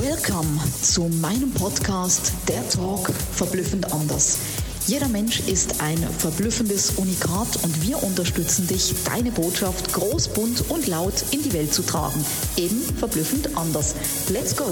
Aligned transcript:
Welcome 0.00 0.58
zu 0.80 1.02
meinem 1.20 1.52
Podcast 1.52 2.32
Der 2.48 2.66
Talk 2.70 3.10
verblüffend 3.10 3.92
anders. 3.92 4.38
Jeder 4.86 5.06
Mensch 5.08 5.40
ist 5.40 5.82
ein 5.82 5.98
verblüffendes 5.98 6.92
Unikat 6.92 7.62
und 7.62 7.86
wir 7.86 8.02
unterstützen 8.02 8.66
dich, 8.66 8.94
deine 9.04 9.30
Botschaft 9.32 9.92
groß, 9.92 10.28
bunt 10.28 10.70
und 10.70 10.86
laut 10.86 11.22
in 11.30 11.42
die 11.42 11.52
Welt 11.52 11.74
zu 11.74 11.82
tragen. 11.82 12.24
Eben 12.56 12.80
verblüffend 12.80 13.54
anders. 13.54 13.94
Let's 14.30 14.56
go! 14.56 14.64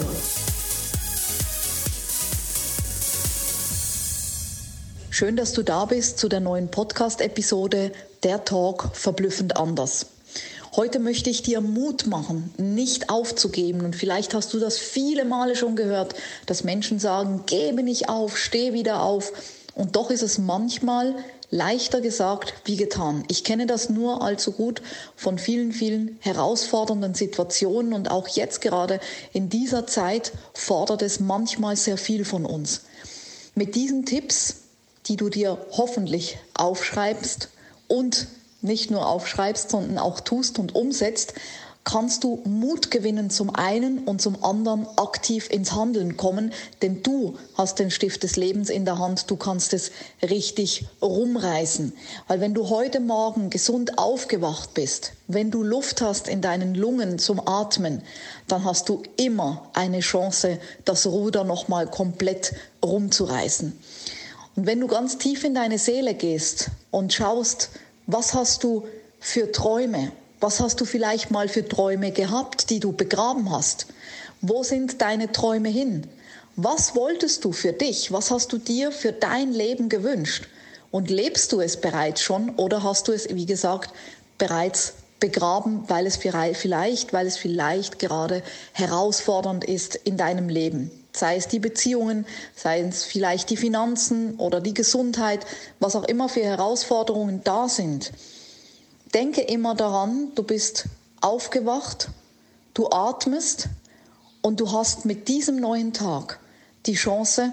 Schön, 5.11 5.37
dass 5.37 5.53
du 5.53 5.63
da 5.63 5.85
bist 5.85 6.19
zu 6.19 6.31
der 6.31 6.41
neuen 6.41 6.71
Podcast-Episode 6.71 7.93
Der 8.23 8.47
Talk 8.47 8.89
verblüffend 8.95 9.59
anders. 9.59 10.07
Heute 10.77 11.01
möchte 11.01 11.31
ich 11.31 11.43
dir 11.43 11.61
Mut 11.61 12.07
machen, 12.07 12.55
nicht 12.57 13.11
aufzugeben. 13.11 13.85
Und 13.85 13.97
vielleicht 13.97 14.35
hast 14.35 14.55
du 14.55 14.61
das 14.61 14.79
viele 14.79 15.25
Male 15.25 15.57
schon 15.57 15.75
gehört, 15.75 16.15
dass 16.47 16.63
Menschen 16.63 17.01
sagen, 17.01 17.43
gebe 17.47 17.83
nicht 17.83 18.09
auf, 18.09 18.39
steh 18.39 18.73
wieder 18.73 19.03
auf. 19.03 19.33
Und 19.75 19.97
doch 19.97 20.11
ist 20.11 20.23
es 20.23 20.39
manchmal 20.39 21.17
leichter 21.51 22.01
gesagt 22.01 22.55
wie 22.65 22.77
getan. 22.77 23.25
Ich 23.29 23.43
kenne 23.43 23.67
das 23.67 23.89
nur 23.91 24.23
allzu 24.23 24.53
gut 24.53 24.81
von 25.17 25.39
vielen, 25.39 25.73
vielen 25.73 26.19
herausfordernden 26.21 27.15
Situationen 27.15 27.93
und 27.93 28.09
auch 28.09 28.29
jetzt 28.29 28.61
gerade 28.61 29.01
in 29.33 29.49
dieser 29.49 29.89
Zeit 29.89 30.31
fordert 30.55 31.03
es 31.03 31.19
manchmal 31.19 31.75
sehr 31.75 31.97
viel 31.97 32.25
von 32.25 32.47
uns. 32.47 32.83
Mit 33.57 33.75
diesen 33.75 34.07
Tipps, 34.07 34.57
die 35.07 35.17
du 35.17 35.29
dir 35.29 35.59
hoffentlich 35.73 36.39
aufschreibst 36.55 37.49
und 37.89 38.29
nicht 38.63 38.91
nur 38.91 39.07
aufschreibst, 39.07 39.71
sondern 39.71 39.99
auch 39.99 40.21
tust 40.21 40.59
und 40.59 40.75
umsetzt, 40.75 41.35
kannst 41.85 42.25
du 42.25 42.41
Mut 42.45 42.91
gewinnen 42.91 43.31
zum 43.31 43.55
einen 43.55 44.01
und 44.01 44.21
zum 44.21 44.45
anderen 44.45 44.87
aktiv 44.97 45.49
ins 45.51 45.73
Handeln 45.73 46.17
kommen, 46.17 46.53
denn 46.83 47.03
du 47.03 47.39
hast 47.55 47.79
den 47.79 47.91
Stift 47.91 48.23
des 48.23 48.37
Lebens 48.37 48.69
in 48.69 48.85
der 48.85 48.99
Hand, 48.99 49.31
du 49.31 49.37
kannst 49.37 49.73
es 49.73 49.91
richtig 50.23 50.87
rumreißen. 51.01 51.93
Weil 52.29 52.41
wenn 52.41 52.55
du 52.55 52.69
heute 52.69 53.01
Morgen 53.01 53.51
gesund 53.51 53.99
aufgewacht 53.99 54.75
bist, 54.75 55.13
wenn 55.27 55.51
du 55.51 55.63
Luft 55.63 56.03
hast 56.03 56.29
in 56.29 56.43
deinen 56.43 56.75
Lungen 56.75 57.19
zum 57.19 57.47
Atmen, 57.47 58.03
dann 58.47 58.65
hast 58.65 58.89
du 58.89 59.03
immer 59.17 59.71
eine 59.73 60.01
Chance, 60.01 60.59
das 60.85 61.07
Ruder 61.07 61.45
nochmal 61.45 61.87
komplett 61.87 62.53
rumzureißen. 62.85 63.77
Und 64.57 64.67
wenn 64.67 64.81
du 64.81 64.87
ganz 64.87 65.17
tief 65.17 65.45
in 65.45 65.55
deine 65.55 65.79
Seele 65.79 66.15
gehst 66.15 66.71
und 66.91 67.13
schaust, 67.13 67.71
was 68.13 68.35
hast 68.35 68.65
du 68.65 68.87
für 69.19 69.53
Träume? 69.53 70.13
Was 70.41 70.61
hast 70.61 70.81
du 70.81 70.85
vielleicht 70.85 71.31
mal 71.31 71.49
für 71.49 71.69
Träume 71.69 72.13
gehabt, 72.13 72.71
die 72.71 72.81
du 72.81 72.93
begraben 72.93 73.51
hast? 73.51 73.87
Wo 74.41 74.63
sind 74.63 75.01
deine 75.03 75.33
Träume 75.33 75.69
hin? 75.69 76.07
Was 76.57 76.95
wolltest 76.97 77.45
du 77.45 77.53
für 77.53 77.73
dich? 77.73 78.11
Was 78.13 78.31
hast 78.31 78.53
du 78.53 78.59
dir 78.59 78.91
für 78.91 79.13
dein 79.13 79.53
Leben 79.53 79.89
gewünscht? 79.89 80.49
Und 80.91 81.11
lebst 81.11 81.53
du 81.53 81.61
es 81.61 81.81
bereits 81.81 82.23
schon 82.23 82.51
oder 82.57 82.83
hast 82.83 83.07
du 83.09 83.13
es, 83.13 83.29
wie 83.29 83.47
gesagt, 83.47 83.93
bereits 84.39 84.95
begraben, 85.21 85.85
weil 85.89 86.07
es 86.07 86.17
vielleicht, 86.17 87.13
weil 87.13 87.27
es 87.27 87.37
vielleicht 87.37 87.99
gerade 87.99 88.43
herausfordernd 88.73 89.65
ist 89.65 89.95
in 89.95 90.17
deinem 90.17 90.49
Leben? 90.49 90.91
Sei 91.13 91.37
es 91.37 91.49
die 91.49 91.59
Beziehungen, 91.59 92.27
sei 92.55 92.81
es 92.81 93.05
vielleicht 93.05 93.51
die 93.51 93.57
Finanzen 93.57 94.37
oder 94.37 94.61
die 94.61 94.75
Gesundheit, 94.75 95.45
was 95.81 95.97
auch 95.97 96.05
immer 96.05 96.29
für 96.29 96.43
Herausforderungen 96.43 97.43
da 97.45 97.69
sind. 97.69 98.13
Denke 99.13 99.41
immer 99.41 99.75
daran, 99.75 100.33
du 100.37 100.45
bist 100.45 100.85
aufgewacht, 101.21 102.09
du 102.75 102.89
atmest 102.91 103.69
und 104.43 104.61
du 104.61 104.73
hast 104.73 105.05
mit 105.05 105.29
diesem 105.29 105.57
neuen 105.57 105.93
Tag 105.93 106.39
die 106.87 106.95
Chance, 106.95 107.53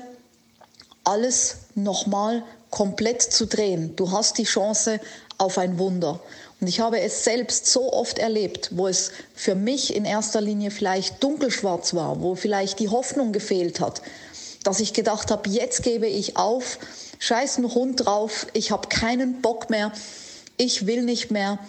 alles 1.03 1.57
nochmal 1.75 2.43
komplett 2.69 3.21
zu 3.21 3.47
drehen. 3.47 3.95
Du 3.95 4.11
hast 4.11 4.37
die 4.37 4.43
Chance 4.43 4.99
auf 5.37 5.57
ein 5.57 5.79
Wunder. 5.79 6.19
Und 6.59 6.67
ich 6.67 6.79
habe 6.79 6.99
es 6.99 7.23
selbst 7.23 7.67
so 7.67 7.93
oft 7.93 8.17
erlebt, 8.17 8.69
wo 8.71 8.87
es 8.87 9.11
für 9.35 9.53
mich 9.53 9.95
in 9.95 10.05
erster 10.05 10.41
Linie 10.41 10.71
vielleicht 10.71 11.23
dunkelschwarz 11.23 11.93
war, 11.93 12.21
wo 12.21 12.35
vielleicht 12.35 12.79
die 12.79 12.89
Hoffnung 12.89 13.31
gefehlt 13.31 13.79
hat, 13.79 14.01
dass 14.63 14.79
ich 14.79 14.93
gedacht 14.93 15.29
habe, 15.29 15.49
jetzt 15.49 15.83
gebe 15.83 16.07
ich 16.07 16.35
auf, 16.35 16.79
scheiß 17.19 17.57
einen 17.57 17.73
Hund 17.73 18.05
drauf, 18.05 18.47
ich 18.53 18.71
habe 18.71 18.87
keinen 18.89 19.41
Bock 19.41 19.69
mehr, 19.69 19.91
ich 20.57 20.87
will 20.87 21.03
nicht 21.03 21.29
mehr, 21.29 21.59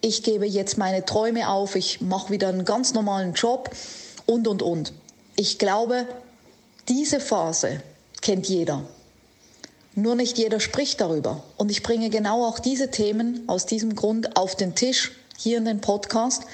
ich 0.00 0.22
gebe 0.22 0.46
jetzt 0.46 0.78
meine 0.78 1.04
Träume 1.04 1.48
auf, 1.48 1.74
ich 1.74 2.00
mache 2.00 2.30
wieder 2.30 2.48
einen 2.48 2.64
ganz 2.64 2.94
normalen 2.94 3.34
Job 3.34 3.70
und, 4.26 4.46
und, 4.46 4.62
und. 4.62 4.92
Ich 5.34 5.58
glaube, 5.58 6.06
diese 6.88 7.18
Phase 7.18 7.82
kennt 8.20 8.48
jeder. 8.48 8.84
Nur 9.98 10.14
nicht 10.14 10.38
jeder 10.38 10.60
spricht 10.60 11.00
darüber. 11.00 11.42
Und 11.56 11.72
ich 11.72 11.82
bringe 11.82 12.08
genau 12.08 12.46
auch 12.46 12.60
diese 12.60 12.88
Themen 12.88 13.42
aus 13.48 13.66
diesem 13.66 13.96
Grund 13.96 14.36
auf 14.36 14.54
den 14.54 14.76
Tisch 14.76 15.10
hier 15.36 15.58
in 15.58 15.64
den 15.64 15.80
Podcast, 15.80 16.44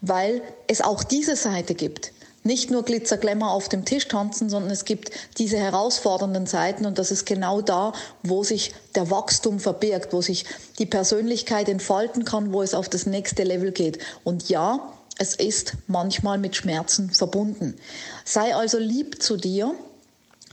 weil 0.00 0.40
es 0.68 0.80
auch 0.80 1.04
diese 1.04 1.36
Seite 1.36 1.74
gibt. 1.74 2.12
Nicht 2.44 2.70
nur 2.70 2.82
Glitzerglämmer 2.82 3.50
auf 3.50 3.68
dem 3.68 3.84
Tisch 3.84 4.08
tanzen, 4.08 4.48
sondern 4.48 4.70
es 4.70 4.86
gibt 4.86 5.10
diese 5.36 5.58
herausfordernden 5.58 6.46
Seiten 6.46 6.86
und 6.86 6.98
das 6.98 7.10
ist 7.10 7.26
genau 7.26 7.60
da, 7.60 7.92
wo 8.22 8.42
sich 8.42 8.72
der 8.94 9.10
Wachstum 9.10 9.60
verbirgt, 9.60 10.14
wo 10.14 10.22
sich 10.22 10.46
die 10.78 10.86
Persönlichkeit 10.86 11.68
entfalten 11.68 12.24
kann, 12.24 12.54
wo 12.54 12.62
es 12.62 12.72
auf 12.72 12.88
das 12.88 13.04
nächste 13.04 13.42
Level 13.42 13.72
geht. 13.72 13.98
Und 14.24 14.48
ja, 14.48 14.80
es 15.18 15.34
ist 15.34 15.74
manchmal 15.88 16.38
mit 16.38 16.56
Schmerzen 16.56 17.10
verbunden. 17.10 17.76
Sei 18.24 18.54
also 18.54 18.78
lieb 18.78 19.22
zu 19.22 19.36
dir, 19.36 19.74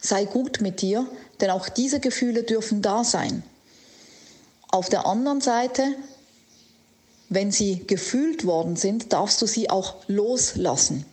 sei 0.02 0.26
gut 0.26 0.60
mit 0.60 0.82
dir, 0.82 1.08
denn 1.42 1.50
auch 1.50 1.70
diese 1.70 2.00
Gefühle 2.00 2.44
dürfen 2.44 2.82
da 2.82 3.04
sein. 3.04 3.44
Auf 4.70 4.90
der 4.90 5.06
anderen 5.06 5.42
Seite, 5.42 5.84
wenn 7.30 7.52
sie 7.52 7.84
gefühlt 7.88 8.46
worden 8.46 8.76
sind, 8.76 9.12
darfst 9.12 9.42
du 9.42 9.48
sie 9.48 9.70
auch 9.70 9.96
loslassen. 10.08 11.06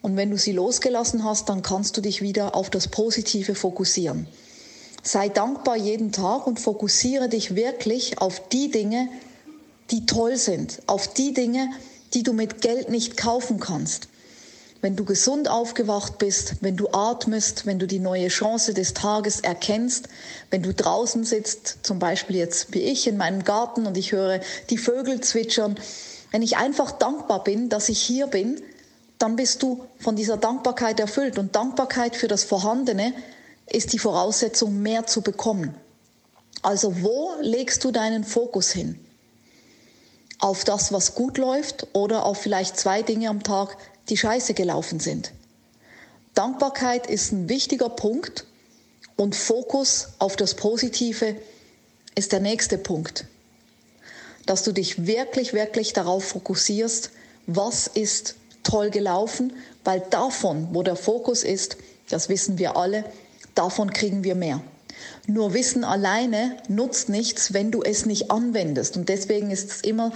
Und 0.00 0.16
wenn 0.16 0.30
du 0.30 0.38
sie 0.38 0.52
losgelassen 0.52 1.24
hast, 1.24 1.48
dann 1.48 1.62
kannst 1.62 1.96
du 1.96 2.00
dich 2.00 2.22
wieder 2.22 2.54
auf 2.54 2.70
das 2.70 2.88
Positive 2.88 3.54
fokussieren. 3.54 4.26
Sei 5.02 5.28
dankbar 5.28 5.76
jeden 5.76 6.12
Tag 6.12 6.46
und 6.46 6.60
fokussiere 6.60 7.28
dich 7.28 7.54
wirklich 7.54 8.18
auf 8.18 8.48
die 8.48 8.70
Dinge, 8.70 9.08
die 9.90 10.06
toll 10.06 10.36
sind, 10.36 10.80
auf 10.86 11.12
die 11.12 11.34
Dinge, 11.34 11.70
die 12.14 12.22
du 12.22 12.32
mit 12.32 12.62
Geld 12.62 12.88
nicht 12.88 13.16
kaufen 13.16 13.60
kannst 13.60 14.08
wenn 14.82 14.96
du 14.96 15.04
gesund 15.04 15.48
aufgewacht 15.48 16.18
bist, 16.18 16.56
wenn 16.60 16.76
du 16.76 16.88
atmest, 16.92 17.66
wenn 17.66 17.78
du 17.78 17.86
die 17.86 18.00
neue 18.00 18.28
Chance 18.28 18.74
des 18.74 18.94
Tages 18.94 19.40
erkennst, 19.40 20.08
wenn 20.50 20.62
du 20.62 20.74
draußen 20.74 21.24
sitzt, 21.24 21.78
zum 21.84 22.00
Beispiel 22.00 22.36
jetzt 22.36 22.74
wie 22.74 22.80
ich 22.80 23.06
in 23.06 23.16
meinem 23.16 23.44
Garten 23.44 23.86
und 23.86 23.96
ich 23.96 24.10
höre 24.10 24.40
die 24.70 24.78
Vögel 24.78 25.20
zwitschern, 25.20 25.78
wenn 26.32 26.42
ich 26.42 26.56
einfach 26.56 26.90
dankbar 26.90 27.44
bin, 27.44 27.68
dass 27.68 27.88
ich 27.88 28.00
hier 28.00 28.26
bin, 28.26 28.60
dann 29.18 29.36
bist 29.36 29.62
du 29.62 29.86
von 30.00 30.16
dieser 30.16 30.36
Dankbarkeit 30.36 30.98
erfüllt. 30.98 31.38
Und 31.38 31.54
Dankbarkeit 31.54 32.16
für 32.16 32.26
das 32.26 32.42
Vorhandene 32.42 33.14
ist 33.66 33.92
die 33.92 34.00
Voraussetzung, 34.00 34.82
mehr 34.82 35.06
zu 35.06 35.20
bekommen. 35.22 35.76
Also 36.62 37.02
wo 37.02 37.30
legst 37.40 37.84
du 37.84 37.92
deinen 37.92 38.24
Fokus 38.24 38.72
hin? 38.72 38.98
Auf 40.40 40.64
das, 40.64 40.92
was 40.92 41.14
gut 41.14 41.38
läuft 41.38 41.86
oder 41.92 42.24
auf 42.24 42.38
vielleicht 42.38 42.76
zwei 42.76 43.02
Dinge 43.02 43.28
am 43.28 43.44
Tag, 43.44 43.76
die 44.08 44.16
scheiße 44.16 44.54
gelaufen 44.54 45.00
sind. 45.00 45.32
Dankbarkeit 46.34 47.06
ist 47.06 47.32
ein 47.32 47.48
wichtiger 47.48 47.88
Punkt 47.88 48.46
und 49.16 49.36
Fokus 49.36 50.08
auf 50.18 50.36
das 50.36 50.54
Positive 50.54 51.36
ist 52.14 52.32
der 52.32 52.40
nächste 52.40 52.78
Punkt. 52.78 53.26
Dass 54.46 54.64
du 54.64 54.72
dich 54.72 55.06
wirklich, 55.06 55.52
wirklich 55.52 55.92
darauf 55.92 56.24
fokussierst, 56.24 57.10
was 57.46 57.86
ist 57.86 58.34
toll 58.62 58.90
gelaufen, 58.90 59.52
weil 59.84 60.00
davon, 60.10 60.68
wo 60.72 60.82
der 60.82 60.96
Fokus 60.96 61.42
ist, 61.42 61.76
das 62.08 62.28
wissen 62.28 62.58
wir 62.58 62.76
alle, 62.76 63.04
davon 63.54 63.92
kriegen 63.92 64.24
wir 64.24 64.34
mehr. 64.34 64.62
Nur 65.26 65.54
Wissen 65.54 65.84
alleine 65.84 66.56
nutzt 66.68 67.08
nichts, 67.08 67.52
wenn 67.52 67.70
du 67.70 67.82
es 67.82 68.06
nicht 68.06 68.30
anwendest. 68.30 68.96
Und 68.96 69.08
deswegen 69.08 69.50
ist 69.50 69.70
es 69.70 69.80
immer 69.82 70.12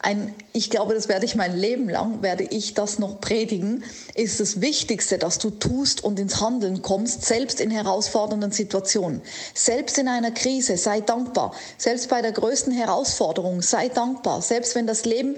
ein, 0.00 0.34
ich 0.52 0.70
glaube, 0.70 0.94
das 0.94 1.08
werde 1.08 1.24
ich 1.24 1.34
mein 1.34 1.56
Leben 1.56 1.88
lang, 1.88 2.22
werde 2.22 2.44
ich 2.44 2.74
das 2.74 2.98
noch 2.98 3.20
predigen, 3.20 3.84
ist 4.14 4.40
das 4.40 4.60
Wichtigste, 4.60 5.18
dass 5.18 5.38
du 5.38 5.50
tust 5.50 6.04
und 6.04 6.18
ins 6.18 6.40
Handeln 6.40 6.82
kommst, 6.82 7.24
selbst 7.24 7.60
in 7.60 7.70
herausfordernden 7.70 8.52
Situationen. 8.52 9.22
Selbst 9.54 9.98
in 9.98 10.08
einer 10.08 10.30
Krise, 10.30 10.76
sei 10.76 11.00
dankbar. 11.00 11.54
Selbst 11.78 12.08
bei 12.08 12.22
der 12.22 12.32
größten 12.32 12.72
Herausforderung, 12.72 13.62
sei 13.62 13.88
dankbar. 13.88 14.42
Selbst 14.42 14.74
wenn 14.74 14.86
das 14.86 15.04
Leben 15.04 15.36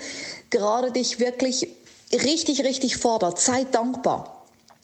gerade 0.50 0.92
dich 0.92 1.20
wirklich 1.20 1.68
richtig, 2.12 2.64
richtig 2.64 2.96
fordert, 2.96 3.40
sei 3.40 3.64
dankbar. 3.64 4.41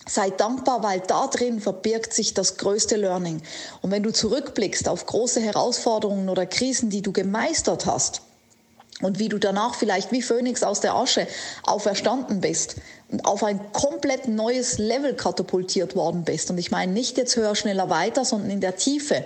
Sei 0.08 0.30
dankbar, 0.30 0.82
weil 0.82 1.00
da 1.00 1.26
drin 1.26 1.60
verbirgt 1.60 2.14
sich 2.14 2.32
das 2.32 2.56
größte 2.56 2.96
Learning. 2.96 3.42
Und 3.82 3.90
wenn 3.90 4.02
du 4.02 4.10
zurückblickst 4.10 4.88
auf 4.88 5.04
große 5.04 5.40
Herausforderungen 5.40 6.30
oder 6.30 6.46
Krisen, 6.46 6.88
die 6.88 7.02
du 7.02 7.12
gemeistert 7.12 7.84
hast, 7.84 8.22
und 9.00 9.18
wie 9.18 9.28
du 9.28 9.38
danach 9.38 9.74
vielleicht 9.74 10.10
wie 10.10 10.22
Phönix 10.22 10.62
aus 10.62 10.80
der 10.80 10.94
Asche 10.94 11.28
auferstanden 11.62 12.40
bist 12.40 12.76
und 13.10 13.24
auf 13.24 13.44
ein 13.44 13.72
komplett 13.72 14.26
neues 14.26 14.78
Level 14.78 15.14
katapultiert 15.14 15.94
worden 15.94 16.24
bist. 16.24 16.50
Und 16.50 16.58
ich 16.58 16.70
meine 16.70 16.90
nicht 16.90 17.16
jetzt 17.16 17.36
höher, 17.36 17.54
schneller, 17.54 17.90
weiter, 17.90 18.24
sondern 18.24 18.50
in 18.50 18.60
der 18.60 18.76
Tiefe. 18.76 19.24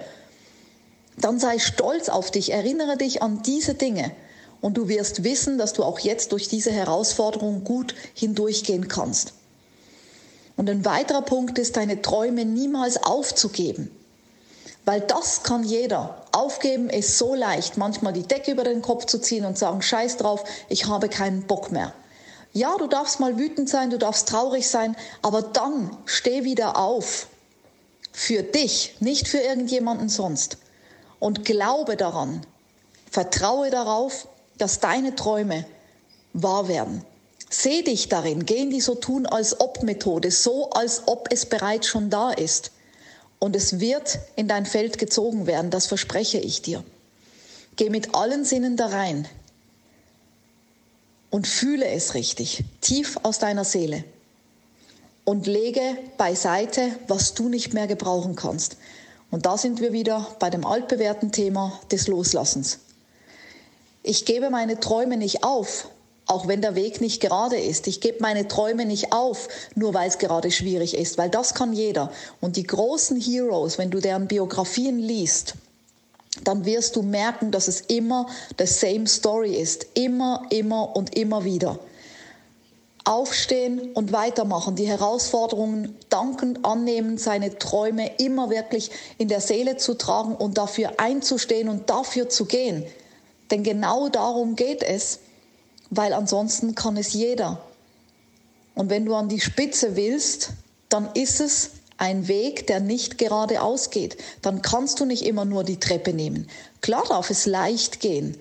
Dann 1.16 1.38
sei 1.38 1.58
stolz 1.58 2.08
auf 2.08 2.30
dich, 2.30 2.52
erinnere 2.52 2.96
dich 2.96 3.22
an 3.22 3.42
diese 3.42 3.74
Dinge 3.74 4.10
und 4.60 4.76
du 4.76 4.88
wirst 4.88 5.24
wissen, 5.24 5.56
dass 5.56 5.72
du 5.72 5.84
auch 5.84 5.98
jetzt 6.00 6.32
durch 6.32 6.48
diese 6.48 6.70
Herausforderung 6.70 7.64
gut 7.64 7.94
hindurchgehen 8.14 8.88
kannst. 8.88 9.32
Und 10.62 10.70
ein 10.70 10.84
weiterer 10.84 11.22
Punkt 11.22 11.58
ist, 11.58 11.76
deine 11.76 12.02
Träume 12.02 12.44
niemals 12.44 13.02
aufzugeben. 13.02 13.90
Weil 14.84 15.00
das 15.00 15.42
kann 15.42 15.64
jeder. 15.64 16.24
Aufgeben 16.30 16.88
ist 16.88 17.18
so 17.18 17.34
leicht, 17.34 17.78
manchmal 17.78 18.12
die 18.12 18.22
Decke 18.22 18.52
über 18.52 18.62
den 18.62 18.80
Kopf 18.80 19.06
zu 19.06 19.20
ziehen 19.20 19.44
und 19.44 19.58
sagen, 19.58 19.82
scheiß 19.82 20.18
drauf, 20.18 20.44
ich 20.68 20.86
habe 20.86 21.08
keinen 21.08 21.48
Bock 21.48 21.72
mehr. 21.72 21.92
Ja, 22.52 22.76
du 22.78 22.86
darfst 22.86 23.18
mal 23.18 23.38
wütend 23.38 23.68
sein, 23.68 23.90
du 23.90 23.98
darfst 23.98 24.28
traurig 24.28 24.68
sein, 24.68 24.94
aber 25.20 25.42
dann 25.42 25.96
steh 26.04 26.44
wieder 26.44 26.76
auf. 26.76 27.26
Für 28.12 28.44
dich, 28.44 28.94
nicht 29.00 29.26
für 29.26 29.38
irgendjemanden 29.38 30.08
sonst. 30.08 30.58
Und 31.18 31.44
glaube 31.44 31.96
daran. 31.96 32.46
Vertraue 33.10 33.70
darauf, 33.70 34.28
dass 34.58 34.78
deine 34.78 35.16
Träume 35.16 35.64
wahr 36.34 36.68
werden. 36.68 37.04
Seh 37.54 37.82
dich 37.82 38.08
darin, 38.08 38.46
geh 38.46 38.62
in 38.62 38.70
die 38.70 38.80
so 38.80 38.94
tun 38.94 39.26
als 39.26 39.60
ob 39.60 39.82
Methode, 39.82 40.30
so 40.30 40.70
als 40.70 41.02
ob 41.04 41.28
es 41.30 41.44
bereits 41.44 41.86
schon 41.86 42.08
da 42.08 42.30
ist 42.30 42.70
und 43.40 43.54
es 43.54 43.78
wird 43.78 44.20
in 44.36 44.48
dein 44.48 44.64
Feld 44.64 44.96
gezogen 44.96 45.46
werden, 45.46 45.70
das 45.70 45.86
verspreche 45.86 46.38
ich 46.38 46.62
dir. 46.62 46.82
Geh 47.76 47.90
mit 47.90 48.14
allen 48.14 48.46
Sinnen 48.46 48.78
da 48.78 48.86
rein 48.86 49.28
und 51.28 51.46
fühle 51.46 51.86
es 51.88 52.14
richtig, 52.14 52.64
tief 52.80 53.18
aus 53.22 53.38
deiner 53.38 53.64
Seele 53.64 54.02
und 55.26 55.46
lege 55.46 55.98
beiseite, 56.16 56.96
was 57.06 57.34
du 57.34 57.50
nicht 57.50 57.74
mehr 57.74 57.86
gebrauchen 57.86 58.34
kannst. 58.34 58.78
Und 59.30 59.44
da 59.44 59.58
sind 59.58 59.82
wir 59.82 59.92
wieder 59.92 60.26
bei 60.38 60.48
dem 60.48 60.64
altbewährten 60.64 61.32
Thema 61.32 61.78
des 61.90 62.08
Loslassens. 62.08 62.78
Ich 64.02 64.24
gebe 64.24 64.48
meine 64.48 64.80
Träume 64.80 65.18
nicht 65.18 65.44
auf, 65.44 65.88
auch 66.26 66.46
wenn 66.48 66.62
der 66.62 66.74
Weg 66.74 67.00
nicht 67.00 67.20
gerade 67.20 67.56
ist. 67.56 67.86
Ich 67.86 68.00
gebe 68.00 68.18
meine 68.20 68.48
Träume 68.48 68.84
nicht 68.86 69.12
auf, 69.12 69.48
nur 69.74 69.92
weil 69.94 70.08
es 70.08 70.18
gerade 70.18 70.50
schwierig 70.50 70.96
ist, 70.96 71.18
weil 71.18 71.30
das 71.30 71.54
kann 71.54 71.72
jeder. 71.72 72.10
Und 72.40 72.56
die 72.56 72.66
großen 72.66 73.20
Heroes, 73.20 73.78
wenn 73.78 73.90
du 73.90 74.00
deren 74.00 74.28
Biografien 74.28 74.98
liest, 74.98 75.54
dann 76.44 76.64
wirst 76.64 76.96
du 76.96 77.02
merken, 77.02 77.50
dass 77.50 77.68
es 77.68 77.82
immer 77.82 78.26
the 78.58 78.66
same 78.66 79.06
story 79.06 79.54
ist. 79.54 79.86
Immer, 79.94 80.46
immer 80.50 80.96
und 80.96 81.16
immer 81.16 81.44
wieder. 81.44 81.78
Aufstehen 83.04 83.92
und 83.94 84.12
weitermachen, 84.12 84.76
die 84.76 84.86
Herausforderungen 84.86 85.96
dankend 86.08 86.64
annehmen, 86.64 87.18
seine 87.18 87.58
Träume 87.58 88.12
immer 88.18 88.48
wirklich 88.48 88.92
in 89.18 89.26
der 89.26 89.40
Seele 89.40 89.76
zu 89.76 89.94
tragen 89.94 90.36
und 90.36 90.56
dafür 90.56 90.92
einzustehen 90.98 91.68
und 91.68 91.90
dafür 91.90 92.28
zu 92.28 92.44
gehen. 92.44 92.84
Denn 93.50 93.64
genau 93.64 94.08
darum 94.08 94.54
geht 94.54 94.84
es 94.84 95.18
weil 95.94 96.14
ansonsten 96.14 96.74
kann 96.74 96.96
es 96.96 97.12
jeder. 97.12 97.60
Und 98.74 98.88
wenn 98.88 99.04
du 99.04 99.14
an 99.14 99.28
die 99.28 99.40
Spitze 99.40 99.94
willst, 99.94 100.52
dann 100.88 101.10
ist 101.12 101.40
es 101.40 101.72
ein 101.98 102.28
Weg, 102.28 102.66
der 102.66 102.80
nicht 102.80 103.18
geradeaus 103.18 103.90
geht. 103.90 104.16
Dann 104.40 104.62
kannst 104.62 105.00
du 105.00 105.04
nicht 105.04 105.22
immer 105.22 105.44
nur 105.44 105.64
die 105.64 105.78
Treppe 105.78 106.14
nehmen. 106.14 106.48
Klar 106.80 107.04
darf 107.06 107.28
es 107.28 107.44
leicht 107.44 108.00
gehen, 108.00 108.38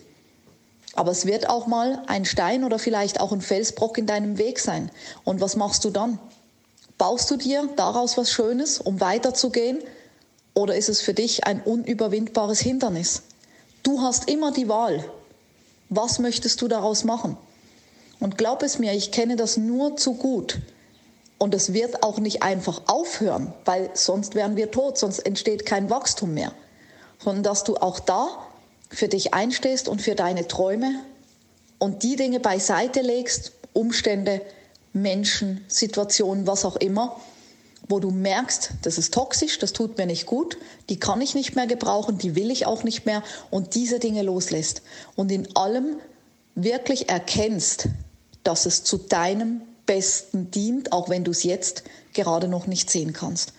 aber 0.95 1.12
es 1.12 1.25
wird 1.25 1.50
auch 1.50 1.68
mal 1.68 2.01
ein 2.07 2.24
Stein 2.24 2.63
oder 2.63 2.80
vielleicht 2.80 3.19
auch 3.19 3.33
ein 3.33 3.42
Felsbrock 3.42 3.97
in 3.97 4.07
deinem 4.07 4.38
Weg 4.38 4.57
sein. 4.57 4.89
Und 5.25 5.42
was 5.42 5.57
machst 5.57 5.83
du 5.83 5.89
dann? 5.89 6.19
Baust 6.97 7.30
du 7.31 7.36
dir 7.36 7.68
daraus 7.75 8.18
was 8.18 8.31
Schönes, 8.31 8.80
um 8.80 9.01
weiterzugehen? 9.01 9.80
Oder 10.54 10.77
ist 10.77 10.88
es 10.88 11.01
für 11.01 11.13
dich 11.13 11.45
ein 11.45 11.62
unüberwindbares 11.62 12.62
Hindernis? 12.62 13.24
Du 13.83 14.01
hast 14.01 14.30
immer 14.30 14.54
die 14.54 14.69
Wahl. 14.69 15.04
Was 15.92 16.20
möchtest 16.20 16.62
du 16.62 16.70
daraus 16.70 17.04
machen? 17.04 17.36
Und 18.22 18.38
glaub 18.38 18.64
es 18.64 18.80
mir, 18.80 18.94
ich 18.94 19.12
kenne 19.12 19.36
das 19.36 19.58
nur 19.58 19.98
zu 19.98 20.14
gut. 20.14 20.60
Und 21.38 21.54
es 21.54 21.74
wird 21.74 22.02
auch 22.02 22.18
nicht 22.20 22.44
einfach 22.44 22.84
aufhören, 22.88 23.54
weil 23.66 23.90
sonst 23.94 24.34
wären 24.34 24.56
wir 24.56 24.72
tot, 24.72 24.98
sonst 24.98 25.20
entsteht 25.20 25.66
kein 25.66 25.90
Wachstum 25.90 26.34
mehr. 26.34 26.54
Sondern 27.20 27.44
dass 27.44 27.66
du 27.66 27.76
auch 27.76 28.00
da 28.00 28.30
für 28.90 29.10
dich 29.10 29.34
einstehst 29.34 29.90
und 29.90 30.02
für 30.02 30.16
deine 30.16 30.48
Träume 30.48 31.02
und 31.78 32.04
die 32.04 32.16
Dinge 32.16 32.40
beiseite 32.40 33.02
legst, 33.02 33.52
Umstände, 33.74 34.42
Menschen, 34.94 35.66
Situationen, 35.68 36.48
was 36.48 36.64
auch 36.64 36.78
immer, 36.78 37.20
wo 37.92 38.00
du 38.00 38.10
merkst, 38.10 38.72
das 38.82 38.98
ist 38.98 39.14
toxisch, 39.14 39.60
das 39.60 39.74
tut 39.74 39.98
mir 39.98 40.06
nicht 40.06 40.26
gut, 40.26 40.58
die 40.90 41.00
kann 41.00 41.22
ich 41.22 41.36
nicht 41.36 41.56
mehr 41.56 41.68
gebrauchen, 41.68 42.18
die 42.18 42.36
will 42.36 42.50
ich 42.50 42.66
auch 42.66 42.84
nicht 42.84 43.06
mehr 43.06 43.22
und 43.52 43.76
diese 43.76 44.00
Dinge 44.00 44.24
loslässt 44.24 44.82
und 45.16 45.32
in 45.32 45.56
allem 45.56 45.98
wirklich 46.56 47.10
erkennst, 47.10 47.90
dass 48.44 48.66
es 48.66 48.84
zu 48.84 48.98
deinem 48.98 49.62
Besten 49.86 50.50
dient, 50.52 50.94
auch 50.94 51.10
wenn 51.10 51.24
du 51.24 51.32
es 51.32 51.44
jetzt 51.44 51.84
gerade 52.14 52.48
noch 52.48 52.66
nicht 52.66 52.90
sehen 52.90 53.14
kannst. 53.14 53.54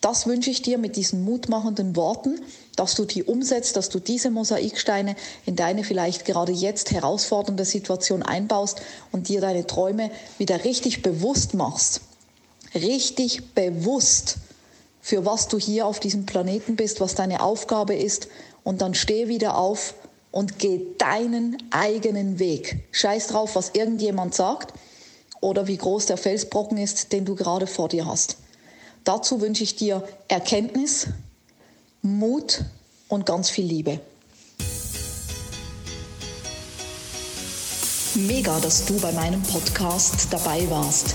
Das 0.00 0.26
wünsche 0.26 0.50
ich 0.50 0.62
dir 0.62 0.78
mit 0.78 0.96
diesen 0.96 1.24
mutmachenden 1.24 1.94
Worten, 1.94 2.40
dass 2.76 2.94
du 2.94 3.04
die 3.04 3.22
umsetzt, 3.22 3.76
dass 3.76 3.88
du 3.88 4.00
diese 4.00 4.30
Mosaiksteine 4.30 5.14
in 5.46 5.56
deine 5.56 5.84
vielleicht 5.84 6.24
gerade 6.24 6.52
jetzt 6.52 6.90
herausfordernde 6.90 7.64
Situation 7.64 8.22
einbaust 8.22 8.82
und 9.12 9.28
dir 9.28 9.40
deine 9.40 9.66
Träume 9.66 10.10
wieder 10.38 10.64
richtig 10.64 11.02
bewusst 11.02 11.54
machst 11.54 12.00
richtig 12.74 13.54
bewusst, 13.54 14.36
für 15.00 15.26
was 15.26 15.48
du 15.48 15.58
hier 15.58 15.86
auf 15.86 16.00
diesem 16.00 16.26
Planeten 16.26 16.76
bist, 16.76 17.00
was 17.00 17.14
deine 17.14 17.42
Aufgabe 17.42 17.94
ist 17.94 18.28
und 18.64 18.80
dann 18.80 18.94
steh 18.94 19.28
wieder 19.28 19.56
auf 19.58 19.94
und 20.30 20.58
geh 20.58 20.80
deinen 20.98 21.58
eigenen 21.70 22.38
Weg. 22.38 22.84
Scheiß 22.92 23.28
drauf, 23.28 23.56
was 23.56 23.70
irgendjemand 23.74 24.34
sagt 24.34 24.72
oder 25.40 25.66
wie 25.66 25.76
groß 25.76 26.06
der 26.06 26.16
Felsbrocken 26.16 26.78
ist, 26.78 27.12
den 27.12 27.24
du 27.24 27.34
gerade 27.34 27.66
vor 27.66 27.88
dir 27.88 28.06
hast. 28.06 28.36
Dazu 29.04 29.40
wünsche 29.40 29.64
ich 29.64 29.76
dir 29.76 30.06
Erkenntnis, 30.28 31.08
Mut 32.02 32.64
und 33.08 33.26
ganz 33.26 33.50
viel 33.50 33.66
Liebe. 33.66 34.00
Mega, 38.14 38.60
dass 38.60 38.84
du 38.84 38.98
bei 39.00 39.10
meinem 39.12 39.42
Podcast 39.42 40.28
dabei 40.30 40.68
warst. 40.70 41.14